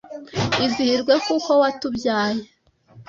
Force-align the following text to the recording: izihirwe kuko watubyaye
izihirwe 0.65 1.13
kuko 1.25 1.49
watubyaye 1.61 2.41